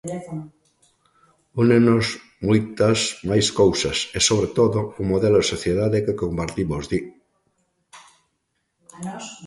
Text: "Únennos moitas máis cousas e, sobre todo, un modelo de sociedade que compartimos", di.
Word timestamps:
"Únennos 1.63 2.05
moitas 2.47 2.99
máis 3.29 3.47
cousas 3.59 3.97
e, 4.17 4.19
sobre 4.27 4.49
todo, 4.57 4.79
un 5.01 5.05
modelo 5.13 5.37
de 5.41 5.49
sociedade 5.53 6.03
que 6.05 6.19
compartimos", 6.23 6.83
di. 6.91 6.99